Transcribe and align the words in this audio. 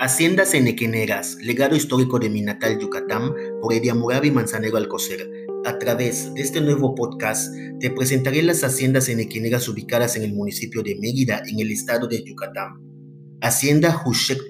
Haciendas 0.00 0.54
Enequeneras, 0.54 1.38
legado 1.42 1.74
histórico 1.74 2.20
de 2.20 2.30
mi 2.30 2.40
natal 2.40 2.78
Yucatán, 2.78 3.34
por 3.60 3.72
Ediamurabi 3.72 4.30
Manzanero 4.30 4.76
Alcocer. 4.76 5.28
A 5.64 5.76
través 5.80 6.32
de 6.34 6.40
este 6.40 6.60
nuevo 6.60 6.94
podcast, 6.94 7.52
te 7.80 7.90
presentaré 7.90 8.44
las 8.44 8.62
haciendas 8.62 9.08
enequineras 9.08 9.68
ubicadas 9.68 10.14
en 10.14 10.22
el 10.22 10.34
municipio 10.34 10.84
de 10.84 10.94
Mérida, 11.00 11.42
en 11.48 11.58
el 11.58 11.72
estado 11.72 12.06
de 12.06 12.22
Yucatán. 12.22 12.80
Hacienda 13.40 14.00
Hushek 14.06 14.42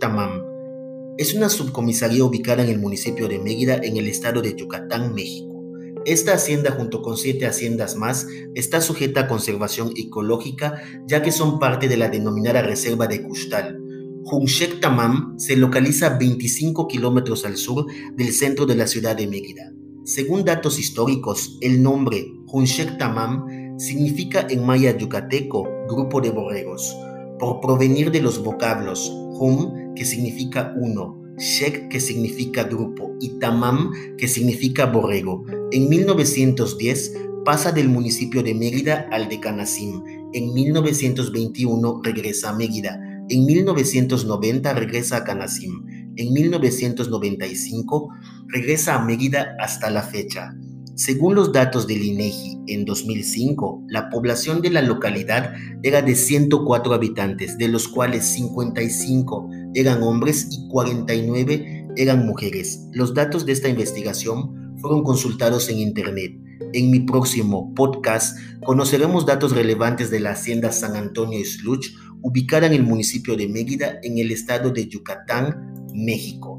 es 1.16 1.32
una 1.32 1.48
subcomisaría 1.48 2.24
ubicada 2.24 2.62
en 2.62 2.68
el 2.68 2.78
municipio 2.78 3.26
de 3.26 3.38
Mérida, 3.38 3.80
en 3.82 3.96
el 3.96 4.06
estado 4.06 4.42
de 4.42 4.54
Yucatán, 4.54 5.14
México. 5.14 5.64
Esta 6.04 6.34
hacienda, 6.34 6.72
junto 6.72 7.00
con 7.00 7.16
siete 7.16 7.46
haciendas 7.46 7.96
más, 7.96 8.26
está 8.54 8.82
sujeta 8.82 9.20
a 9.20 9.28
conservación 9.28 9.94
ecológica, 9.96 10.82
ya 11.06 11.22
que 11.22 11.32
son 11.32 11.58
parte 11.58 11.88
de 11.88 11.96
la 11.96 12.10
denominada 12.10 12.60
Reserva 12.60 13.06
de 13.06 13.22
Custal 13.22 13.87
Hunshek 14.30 14.80
Tamam 14.80 15.38
se 15.38 15.56
localiza 15.56 16.06
a 16.06 16.18
25 16.18 16.86
kilómetros 16.86 17.46
al 17.46 17.56
sur 17.56 17.86
del 18.14 18.32
centro 18.32 18.66
de 18.66 18.74
la 18.74 18.86
ciudad 18.86 19.16
de 19.16 19.26
Mérida. 19.26 19.72
Según 20.04 20.44
datos 20.44 20.78
históricos, 20.78 21.56
el 21.62 21.82
nombre 21.82 22.30
Hunshek 22.46 22.98
Tamam 22.98 23.78
significa 23.78 24.46
en 24.50 24.66
maya 24.66 24.96
yucateco 24.96 25.66
grupo 25.88 26.20
de 26.20 26.30
borregos, 26.30 26.94
por 27.38 27.60
provenir 27.60 28.10
de 28.10 28.20
los 28.20 28.42
vocablos 28.42 29.10
Hum, 29.40 29.94
que 29.94 30.04
significa 30.04 30.74
uno, 30.76 31.16
Shek, 31.38 31.88
que 31.88 32.00
significa 32.00 32.64
grupo, 32.64 33.14
y 33.20 33.38
Tamam, 33.38 33.92
que 34.18 34.26
significa 34.26 34.86
borrego. 34.86 35.44
En 35.70 35.88
1910 35.88 37.14
pasa 37.44 37.70
del 37.70 37.88
municipio 37.88 38.42
de 38.42 38.54
Mérida 38.54 39.08
al 39.12 39.28
de 39.28 39.38
Canasim. 39.38 40.02
En 40.32 40.52
1921 40.52 42.00
regresa 42.02 42.50
a 42.50 42.54
Mérida 42.54 43.07
en 43.30 43.44
1990 43.44 44.72
regresa 44.74 45.18
a 45.18 45.24
Canasim. 45.24 45.84
En 46.16 46.32
1995 46.32 48.08
regresa 48.48 48.94
a 48.94 49.04
Mérida 49.04 49.56
hasta 49.60 49.90
la 49.90 50.02
fecha. 50.02 50.54
Según 50.94 51.36
los 51.36 51.52
datos 51.52 51.86
del 51.86 52.02
INEGI, 52.02 52.58
en 52.66 52.84
2005 52.84 53.84
la 53.88 54.10
población 54.10 54.60
de 54.62 54.70
la 54.70 54.82
localidad 54.82 55.54
era 55.84 56.02
de 56.02 56.16
104 56.16 56.92
habitantes, 56.92 57.56
de 57.56 57.68
los 57.68 57.86
cuales 57.86 58.24
55 58.24 59.48
eran 59.74 60.02
hombres 60.02 60.48
y 60.50 60.66
49 60.68 61.86
eran 61.96 62.26
mujeres. 62.26 62.80
Los 62.92 63.14
datos 63.14 63.46
de 63.46 63.52
esta 63.52 63.68
investigación 63.68 64.74
fueron 64.80 65.04
consultados 65.04 65.68
en 65.68 65.78
Internet. 65.78 66.32
En 66.72 66.90
mi 66.90 67.00
próximo 67.00 67.72
podcast 67.74 68.36
conoceremos 68.64 69.24
datos 69.24 69.52
relevantes 69.52 70.10
de 70.10 70.20
la 70.20 70.32
hacienda 70.32 70.72
San 70.72 70.96
Antonio 70.96 71.38
Sluch 71.44 71.86
ubicada 72.22 72.66
en 72.66 72.72
el 72.72 72.82
municipio 72.82 73.36
de 73.36 73.48
Mérida, 73.48 73.98
en 74.02 74.18
el 74.18 74.30
estado 74.30 74.70
de 74.70 74.86
Yucatán, 74.86 75.88
México. 75.94 76.57